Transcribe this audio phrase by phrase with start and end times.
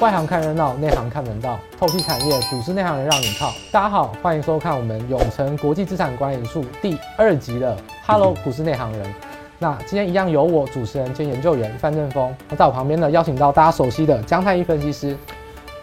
[0.00, 3.52] 外行看热闹，内行看门道，透析产业，股市内行人让你靠。
[3.72, 9.12] 大家好，欢迎收看我们永诚国际资产管理术第二集的 Hello 股市内行人。
[9.58, 15.16] 那今天一样由我主持人兼研究员范正峰，那在我旁边呢，邀请到大家熟悉的江太一分析师。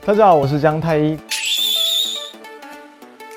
[0.06, 1.20] 大家好，我是江太一。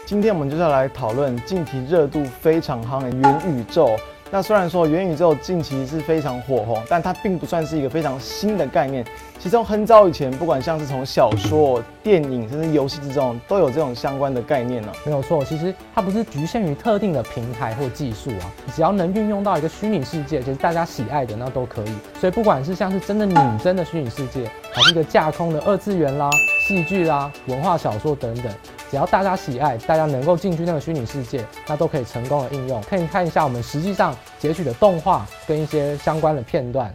[0.07, 3.96] 今天我们就是要来讨论近期热度非常夯的元宇宙。
[4.31, 9.05] 那虽然说元宇宙近期是非常火红，但它并不算是一个非常新的概念。
[9.39, 14.93] 其中很早以前，不管像是从小说、电影，甚至游戏之中，都有这种相关的概念呢。
[15.07, 21.95] 没有错，其实它不是局限于特定的平台或技术啊，只要能运用到一个虚拟世界，就是大家喜爱的，那都可以。
[22.21, 26.29] 所以不管是像是真的拟真的虚拟世界，还是一个架空的二次元啦、
[26.67, 28.53] 戏剧啦、文化小说等等。
[28.91, 32.81] 只要大家喜爱，大家能够进去那个虚拟世界，那都可以成功的应用。
[32.83, 36.91] 可以看一下我们实际上截取的动画跟一些相关的片段。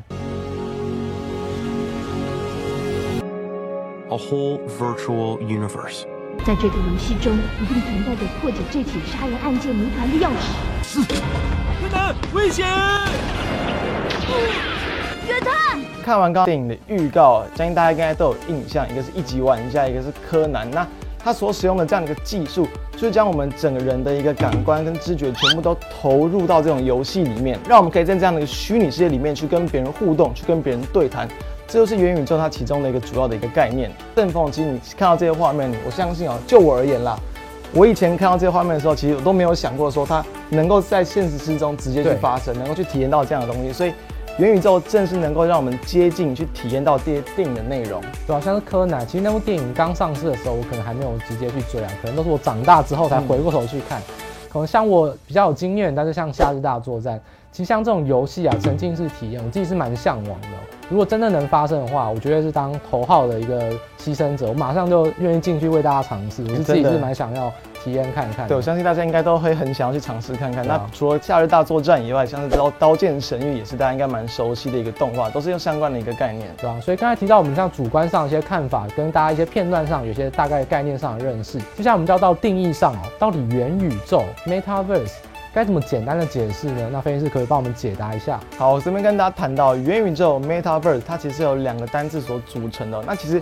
[4.10, 6.06] A whole virtual universe。
[6.44, 10.84] 在这个游戏中，一定存在着破解这起杀人案件谜团的钥匙。
[10.84, 12.68] 是，约坦，危险！
[15.28, 15.80] 约坦。
[16.04, 20.70] 看完刚刚电影的预告，相信大家应该都有印象，一个是一级玩家，一个是柯南。
[20.70, 20.86] 那
[21.24, 31.28] 他所使用的这样的一个技术，就是将我们整个人的一个感官跟知觉全部都投入到这种游戏里面，让我们可以在这样的一个虚拟世界里面去跟别人互动，去跟别人对谈。
[31.66, 33.90] 这就是元宇宙它其中的一个主要的一个概念。
[34.14, 37.18] 邓凤，其实你看到这些画面，我相信啊，就我而言啦，
[37.74, 43.94] 我以前看到这些画面的时候，其实我都没有想过说它能够在现实之中直接去发生，能够去体验到这样的东西，所以。
[44.38, 48.42] 元宇宙正是能够让我们接近去体验到这些电影的内容，对吧？
[48.42, 54.02] 像是柯南，其实那部电影刚上市的时候，我可能还没有直接去追啊，可能都是我长大之后才回过头去看。
[54.50, 57.18] 可能像我比较有经验，但是像《夏日大作战》，
[57.54, 60.48] 其实像这种游戏啊，沉浸式体验，我自己是蛮向往的。
[60.90, 66.44] 如果真的能发生的话，我绝对是当头号的一个牺牲者，我马上就愿意进去为大家尝试。
[66.44, 68.48] 我是自己是蛮想要体验看看。
[68.48, 70.68] 对，我相信大家应该都会很想要去尝试看看。
[70.68, 76.80] 那除了《夏日大作战》以外，像是刀《刀剑神域》也是大家应该蛮熟悉的一个动画，都是用相关的一个概念，对吧？
[76.82, 81.60] 所以刚才提到我们像主观上一些看法，跟大家一些片段上有些大概概念上的认识。
[81.76, 85.14] 接下来我们就要到定义上哦，到底元宇宙 （Metaverse）。
[85.54, 86.90] 该怎么简单的解释呢？
[86.92, 88.40] 那分析师可以帮我们解答一下。
[88.58, 93.00] 好，我这边跟大家谈到元宇宙 （Metaverse），它其实有两个单字所组成的。
[93.06, 93.36] 那其实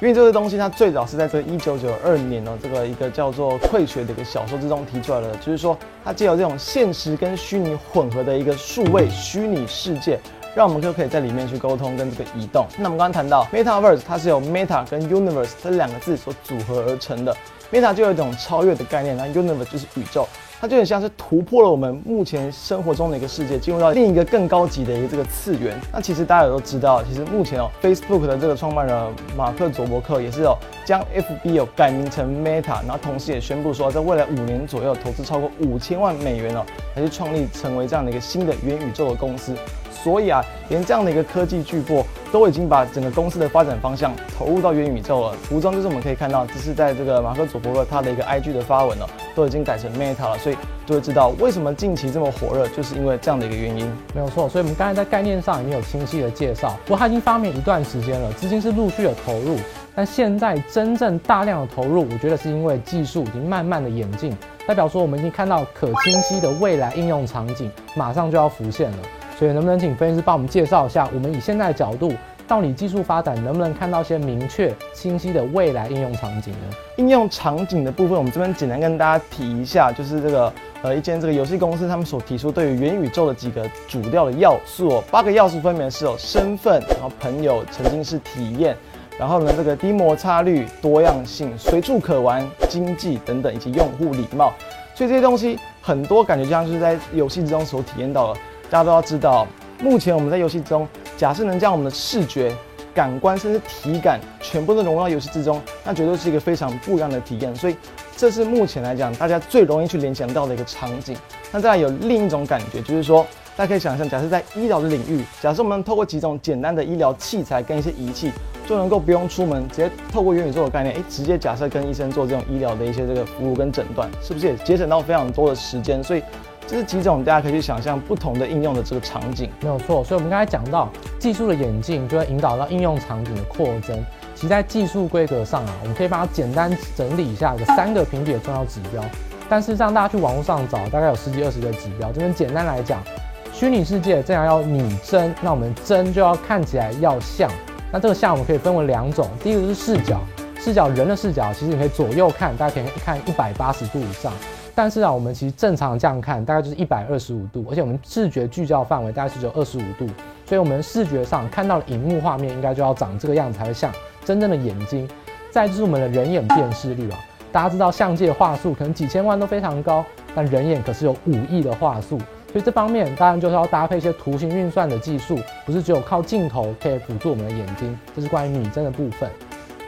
[0.00, 10.18] 元宇宙这东西，它最早是在这一九九二年呢，这个一个叫做《溃雪》的一个小说之中提出来的，就是说它借由这种现实跟虚拟混合的一个数位虚拟世界，
[10.54, 12.66] 让我们就可以在里面去沟通跟这个移动。
[12.78, 17.36] 那我们刚刚谈到 Metaverse，它是由 Meta 跟 Universe 这两个字所组合而成的。
[17.70, 20.26] Meta 就有一种超越的概念，那 Universe 就是宇宙。
[20.60, 25.78] 它就很像是突破了我们目前生活中的一个世界，进入到另一个更高级的一个这个次元。
[25.92, 39.54] 那其实大家也都知道，其实目前哦，Facebook 的这个创办人马克·佐伯克也是哦将 FB 有改名成 Meta，然后同时也宣布说，在未来五年左右投资超过五千万美元哦，来去创立成为这样的一个新的元宇宙的公司。
[40.02, 45.36] 所以啊，连这样的一个科技巨擘都已经把整个公司的发展方向投入到元宇宙了。
[45.48, 50.38] 图中就是我们可以看到，这是在这个马克·佐伯克他的一个 IG 的发文了，都已经改成 Meta 了。
[50.38, 50.56] 所以
[50.86, 53.90] 就会知道为什么近期这么火热，就是因为这样的一个原因。
[54.14, 56.76] 没有错，所以我们刚才在概念上已经有清晰的介绍。
[56.84, 59.56] 不过它已经发明一段时间了，资金是陆续的投入，
[59.94, 68.98] 但现在真正大量的投入，我觉得是因为技术已经慢慢的演进，代表说我们已经看到可清晰的未来应用场景马上就要浮现了。
[69.38, 72.12] 所以能不能请分析师帮我们介绍一下，我们以现在的角度，
[72.48, 76.76] 到底技术发展能不能看到一些明确、清晰的未来应用场景呢？
[76.96, 88.76] 应用场景的部分，我们这边简单跟大家提一下，就是这个呃一间这个游戏公司他们所提出对于元宇宙的几个主调的要素哦，八个要素分别是有身份，然后朋友、沉浸式体验，
[89.16, 94.52] 然后呢这个低摩擦率、多样性、随处可玩、经济等等，以及用户礼貌。
[94.96, 98.40] 所以这些东西很多感觉就像是在游戏之中所体验到的。
[98.70, 99.46] 大家都要知道，
[99.80, 100.86] 目前我们在游戏中，
[101.16, 102.54] 假设能将我们的视觉、
[102.94, 107.54] 感官甚至体感全部都融入到游戏之中，那绝对是一个非常不一样的体验。
[107.56, 107.76] 所以，
[108.14, 111.16] 这是目前来讲大家最容易去联想到的一个场景。
[111.50, 113.26] 那再来有另一种感觉，就是说，
[113.56, 118.30] 大家可以想象，假设在医疗的领域，假设我们透过几种简单的医疗器材跟一些仪器，
[118.68, 126.04] 就能够不用出门，直接透过元宇宙的概念，诶，直接假设跟医生做这种医疗的一些这个服务跟诊断，是不是也节省到非常多的时间？
[126.04, 126.22] 所以。
[126.68, 130.04] 这是几种大家可以去想象不同的应用的这个场景，没有错。
[130.04, 133.98] 所以，我们刚才讲到技术的演进，就会引导到应用场景的扩增。
[134.34, 139.02] 其实，在技术规格上啊，我们可以把它简单整理一下，有三个评比的重要指标。
[139.48, 142.12] 但是，让大家去网络上找，大概有十几二十个指标。
[142.12, 143.02] 这边简单来讲，
[143.50, 147.50] 虚拟世界这样要拟真，那我们真就要看起来要像，
[147.90, 150.20] 那这个像，我们可以分为两种，第一个是视角，
[150.60, 154.30] 视角人的视角，其实你可以左右看，大家可以看一百八十度以上。
[154.78, 160.06] 但是啊，我们其实正常这样看，大概就是一百二十五度，而且我们视觉聚焦范围大概是只有二十五度，
[160.46, 163.92] 所以我们视觉上看到的荧幕画面应该就要长这个样子才会像
[164.24, 165.08] 真正的眼睛。
[165.50, 167.18] 再就是我们的人眼辨识率啊，
[167.50, 172.16] 大家知道相机的画素可能几千万都非常高，但人眼可是有五亿的画素，
[172.52, 177.98] 所以这方面当然就是要搭配一些图形运算的技术，不是只有靠镜头可以辅助我们的眼睛。
[178.14, 179.28] 这是关于拟真的部分。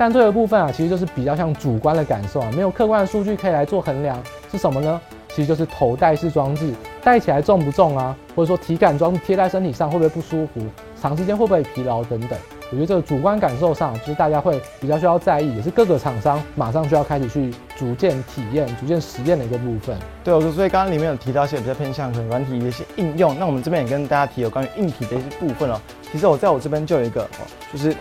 [0.01, 4.19] 但这个部分啊，其实就是比较像主观的感受啊，没有客观的数据可以来做衡量，
[4.51, 4.99] 是什么呢？
[5.29, 6.73] 其实就是头戴式装置，
[7.05, 8.17] 戴起来重不重啊？
[8.35, 10.63] 或者说体感装贴在身体上会不会不舒服？
[10.99, 12.31] 长时间会不会疲劳等等？
[12.71, 19.95] 我觉得这个主观感受上，就是大家会比较需要在意，也是各个厂商马上就要开始去逐渐体验、逐渐实验的一个部分。
[20.25, 25.79] 对，我说，所以刚刚里面有提到一些比较偏向可能软体的一些应用，那我们这边也跟大家提有关于硬体的一些部分哦。
[26.11, 27.95] 其实我在我这边就有一个哦，就是。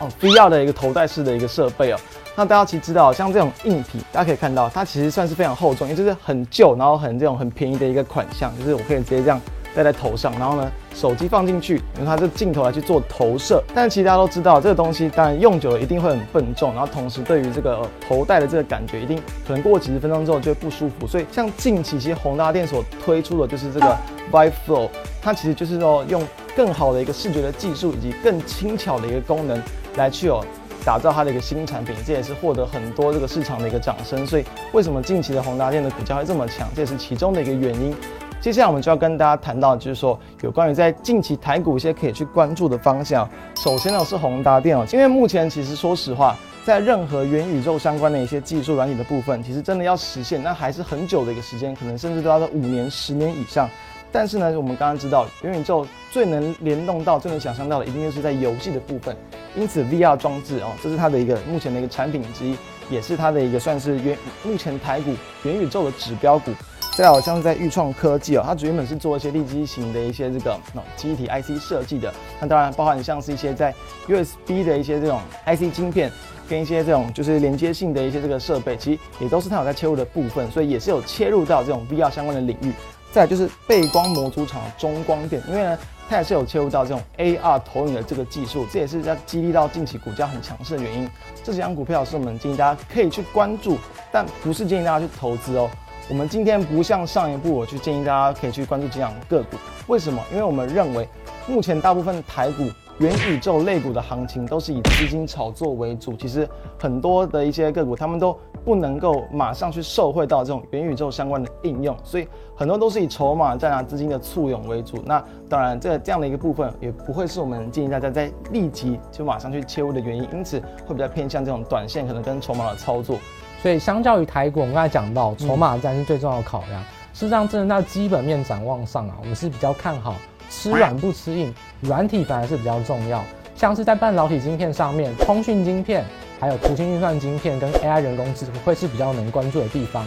[0.00, 1.98] 哦，VR 的一个头戴式的一个设备哦，
[2.36, 9.40] 那大家其实知道，像这种硬体，大家可以看到，它其实算是非常厚重，也就是很旧，然后很这种很便宜的一个款项，就是我可以直接这样
[9.74, 13.62] 戴在头上，然后呢，手机放进去，用它这镜头来去做投射。
[13.74, 21.08] 但其实大家都知道，这个东西当然用久了一定会很笨重，然后同时对于这个头戴的这个感觉，一定可能过几十分钟之后就会不舒服。
[21.08, 23.96] 所以像近期其实宏达电所推出的就是这个
[24.30, 24.88] Vive Flow，
[25.20, 29.60] 它其实就是说用更好的一个视觉的技术，以及更轻巧的一个功能。
[29.98, 30.42] 来去哦，
[30.86, 34.26] 打造它的一个新产品，这也是获得很多这个市场的一个掌声。
[34.26, 37.94] 所以为什么近期的宏达电的股价会这么强，这也是其中的一个原因。
[38.40, 43.28] 接下来我们就要跟大家谈到，就是说有关于在近期台股一些可以去关注的方向。
[43.56, 53.68] 首先呢是宏达电哦，因为目前其实说实话，在任何元宇宙相关的一些技术软体的部分，其实真的要实现，那还是很久的一个时间，可能甚至都要在五年、十年以上。
[54.10, 59.16] 但是呢，我们刚刚知道，元宇宙最能联动到、最能想象到的，一定就是在游戏的部分。
[59.54, 62.56] 因此，VR 装置哦，这是它的一个目前的一个产品之一，
[62.90, 66.52] 也是它的一个算是元目前台股元宇宙的指标股。
[66.96, 72.12] 再好像是在钰创科技哦，它原本是做一些立基型的一些这个哦记忆体 IC 设计的。
[72.40, 73.72] 那当然包含像是一些在
[74.08, 76.10] USB 的一些这种 IC 晶片，
[76.48, 82.72] 跟一些这种就是连接性的一些这个设备，其实也都是它有在切入的部分，所以也是有切入到这种 VR 相关的领域。
[83.12, 85.78] 再就是背光模组厂的中光电，因为呢，
[86.08, 91.08] 它也是有切入到这种 AR 投影的这个技术，这也是在激励到近期股价很强势的原因。
[91.42, 93.78] 这几张股票是我们建议大家可以去关注，
[94.12, 95.68] 但不是建议大家去投资哦。
[96.08, 99.56] 我们今天不像上一部，我去建议大家可以去关注这样个股。
[99.86, 100.22] 为什么？
[100.30, 101.08] 因为我们认为
[101.46, 102.68] 目前大部分台股。
[102.98, 112.26] 元宇宙类股的行情都是以资金炒作为主，其实很多的一些个股，他们都不能够马上去受惠到这种元宇宙相关的应用，所以
[112.56, 115.02] 很多都是以筹码战拿、资金的簇拥为主。
[115.06, 123.16] 那当然，这这样的一个部分也不会是我们建议大家在立即就马上去切入的原因，因此会比较偏向这种短线可能跟筹码的操作。
[123.62, 126.82] 所以相较于台股，我们刚才讲到筹码战是最重要的考量。
[127.12, 130.14] 事实上，真的在基本面展望上啊，我们是比较看好。
[130.50, 133.22] 吃软不吃硬，软体反而是比较重要。
[133.54, 136.04] 像是在半导体晶片上面，通讯晶片，
[136.40, 140.04] 还有图形运算晶片跟 AI 人工智能会是比较能关注的地方。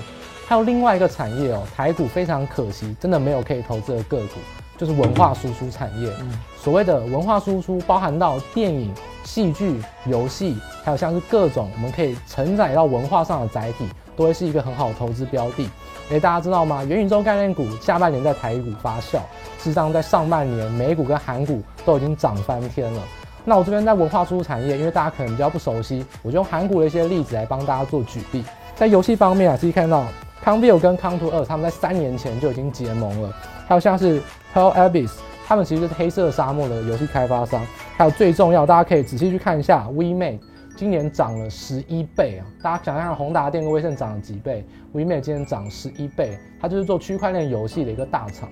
[0.48, 4.34] 还有另外一个产业哦，台股非常可惜，真的没有可以投资的个股，
[4.78, 6.12] 就是文化输出产业。
[6.58, 15.70] 所谓的文化输出，包含到电影、戏剧、游戏，还有像是各种我们可以承载到文化上的载体，都会是一个很好的投资标的。
[16.10, 16.84] 诶，大家知道吗？
[16.84, 19.20] 元宇宙概念股下半年在台股发酵，
[19.58, 23.02] 事实上在上半年美股跟韩股都已经涨翻天了。
[23.44, 28.44] 那我这边在文化输出产业，因为大家可能比较不熟悉，我就用韩国的一些例子来帮大家做举例。
[28.76, 30.04] 在游戏方面啊，可以看到
[30.44, 33.34] c o n v i e 跟 Contour 2他们在三年前就已经结盟了。
[33.68, 34.22] 还有像是
[34.54, 35.12] Pearl Abyss，
[35.48, 37.66] 他们其实是黑色沙漠的游戏开发商。
[37.98, 40.40] 还有最重要，大家可以仔细去看一下 WeMake。
[40.78, 42.42] 今年涨了十一倍啊！
[42.64, 48.50] 大家想想看，宏达电跟威盛涨了几倍？WeMake 今年涨十一倍，它就是做区块链游戏的一个大厂。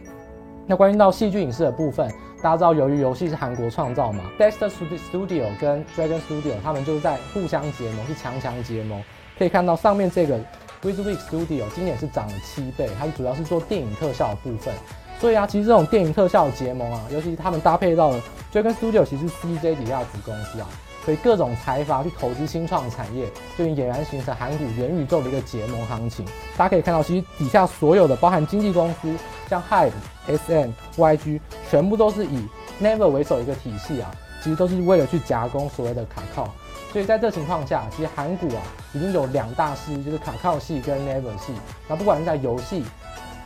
[0.70, 2.08] 那关于到戏剧影视的部分，
[2.44, 9.02] 大家知道，由于游戏是韩国创造嘛，Dexter Studio 跟 Dragon Studio 他们就是在互相结盟，是强强结盟。
[9.36, 10.38] 可以看到上面这个
[10.84, 14.72] Wizwick Studio 今年是涨了七倍，它主要是做电影特效的部分。
[15.20, 18.22] 所以啊，其实这种电影特效的结盟啊，尤其他们搭配到了
[18.54, 20.70] Dragon Studio，其实是 CJ 底下子公司啊。
[21.10, 26.24] 所以各种财阀去投资新创产业，就俨然形成韩股元宇宙的一个结盟行情。
[26.56, 29.12] 大家可以看到，其实底下所有的包含经纪公司，
[29.50, 29.90] 像 Hybe、
[30.28, 32.48] SM、YG，全部都是以
[32.80, 34.12] Never 为首一个体系啊，
[34.44, 36.54] 其实都是为了去夹攻所谓的卡靠。
[36.94, 38.62] 所以在这情况下，其实韩股啊
[38.94, 41.54] 已经有两大势力，就是卡靠系跟 Never 系。
[41.88, 42.86] 那不管是在游戏、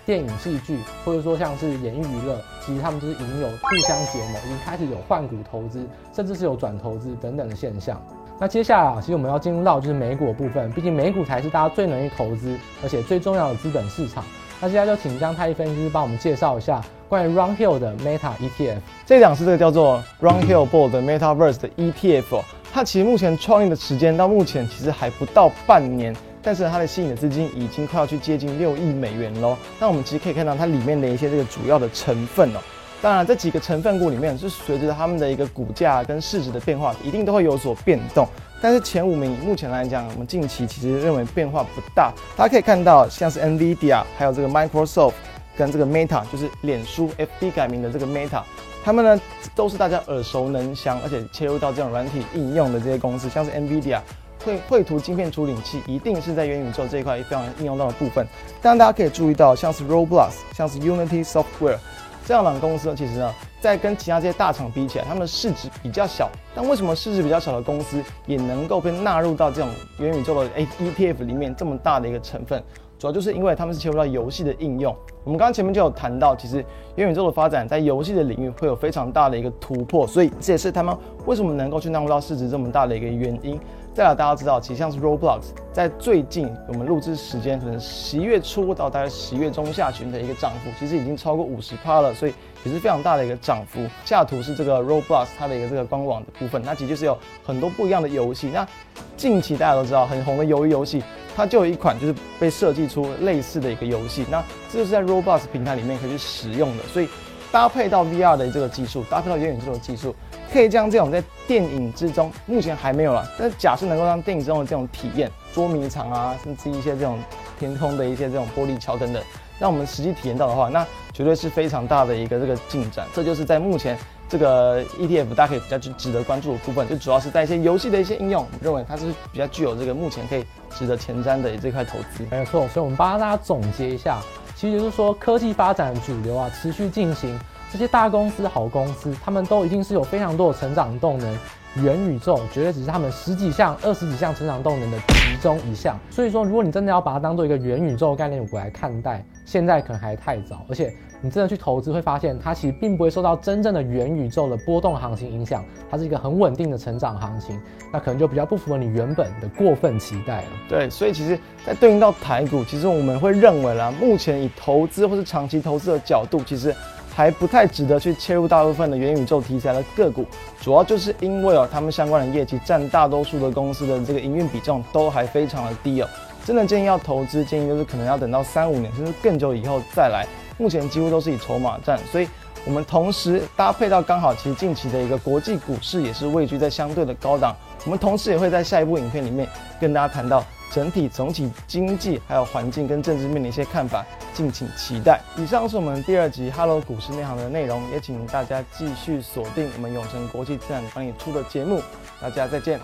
[0.05, 8.01] 电影、戏剧，或者说像是演艺娱乐，其实他们就是已经有互相结盟，已经开始有换股投资，甚至是有转投资等等的现象。
[8.39, 14.23] 那接下来啊，其实我们要进入到就是美股的部分，毕竟美股才是大家最容易投资，而且最重要的资本市场。
[14.59, 18.77] 那接下来就请江太一分析师帮我们介绍一下关于 Run Hill 的 Meta ETF。
[19.05, 22.41] 这档是这个叫做 Run Hill Bold 的 Metaverse 的 ETF，
[22.73, 29.57] 它其实目前创立的时间到目前其实还不到半年，但是它的吸引的资金已经快要去接近六亿美元喽。
[29.79, 32.59] 那我们其实可以看到它里面的一些这个主要的成分哦。
[33.01, 38.25] 当然，这几个成分股里面是随着他们的一个股价跟市值的变化，一定都会有所变动。
[38.61, 42.13] 但是前五名目前来讲，我们近期其实认为变化不大。
[42.37, 45.11] 大家可以看到，像是 NVIDIA，还有这个 Microsoft
[45.57, 48.41] 跟这个 Meta，就是脸书 FB 改名的这个 Meta，
[48.85, 49.21] 他们呢
[49.53, 53.99] 都是大家耳熟能详，而且切入到这种软体应用的这些公司，像是 NVIDIA
[54.43, 58.25] 绘绘图晶片处理器，一定是在元宇宙这一块非常应用到的部分。
[58.61, 61.77] 当然，大家可以注意到，像是 Roblox，像是 Unity Software。
[62.25, 66.29] 这样的公司呢，其实呢，在跟其他这些大厂比起来，他们市值比较小。
[66.55, 72.63] 但为什么市值比较小的公司也能够被纳入到这种元宇宙的 ETF 里面这么大的一个成分？
[72.97, 74.95] 主要就是因为他们是切入到游戏的应用。
[75.25, 76.63] 我们刚刚前面就有谈到，其实
[76.95, 80.95] 元宇宙的发展在游戏的领域会有非常大的一个突破，所以这也是他们
[81.25, 83.59] 为什么能够去纳入到市值这么大的一个原因。
[83.93, 92.33] 再来，大家知道，其实像是 Roblox，在最近我们录制时间可能十一月初到大概十一月中下旬的一个涨幅，其实已经超过五十趴了，所以
[92.63, 93.79] 也是非常大的一个涨幅。
[94.03, 98.49] 下图是这个 Roblox 它的一个这个官网的部分，那其实就是有很多不一样的游戏。
[98.51, 98.67] 那
[99.15, 101.03] 近期大家都知道很红的鱿鱼游戏，
[101.35, 107.07] 它就有一款就是被设计出类似的一个游戏，那这就是在 Roblox 平台里面可以去使用的，所以。
[107.53, 110.15] 搭配到 VR 的这个技术，搭配到元宇宙的技术，
[110.51, 117.19] 可以将这种在电影之中目前还没有了，但假设能够让电影之中的这种体验，捉迷藏啊，甚至一些这种
[117.59, 119.21] 天空的一些这种玻璃桥等等，
[119.59, 120.83] 让我们实际体验到的话，那
[121.13, 123.05] 绝对是非常大的一个这个进展。
[123.13, 123.95] 这就是在目前
[124.27, 132.25] 这个 ETF 大家可以比较值得关注的部分，就主要是在一些游戏的一些应用，我认为它是比较具有这个目前可以值得前瞻的这块投资。
[132.31, 134.19] 没错，所以我们帮大家总结一下。
[134.63, 137.37] 其实就是说，科技发展主流啊，持续进行。
[137.69, 141.37] 这些大公司、好公司，他们都一定是有非常多的成长动能。
[141.75, 145.99] 元宇宙绝对只是他们十几项、二十几项成长动能的其中一项。
[146.09, 150.65] 所以说，如果你真的要把它当做一个元宇宙概念股来看待，现在可能还太早。
[150.69, 157.57] 而且，你真的去投资会发现，它其实并不会受到真正的元宇宙的波动行情影响，它是一个很稳定的成长行情。
[157.91, 160.47] 那可能就比较不符合你原本的过分期待了。
[160.67, 166.75] 对，所以其实，在对应到台股，其实我们会认为啦，目前以投资或是长期投资的角度，其实。
[167.15, 170.25] 还不太值得去切入大部分的元宇宙题材的个股，
[170.59, 176.09] 主要就是因为哦，他们相关的业绩占大多数的公司的这个营运比重都还非常的低哦。
[176.43, 180.25] 真的建议要投资，建议就是可能要等到三五年甚至更久以后再来。
[180.57, 182.27] 目前几乎都是以筹码战，所以
[182.65, 187.55] 我们同时搭配到刚好其实近期的一个国际股市也是位居在相对的高档，
[187.85, 189.47] 我们同时也会在下一部影片里面
[189.79, 190.43] 跟大家谈到。
[190.71, 195.21] 整体总体经济还有环境跟政治面的一些看法，敬请期待。
[195.37, 201.79] 以上是我们第二集《Hello 股市内行》的内容，也请大家继续锁定我们永诚国际资产管理出的节目。
[202.19, 202.79] 大家再见，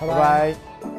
[0.00, 0.93] 拜拜。